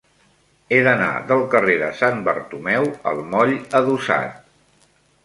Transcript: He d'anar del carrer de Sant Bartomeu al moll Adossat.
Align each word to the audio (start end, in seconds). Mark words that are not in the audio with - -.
He 0.77 0.77
d'anar 0.85 1.09
del 1.31 1.43
carrer 1.51 1.75
de 1.81 1.89
Sant 1.99 2.23
Bartomeu 2.29 2.87
al 3.13 3.21
moll 3.35 3.55
Adossat. 3.81 4.89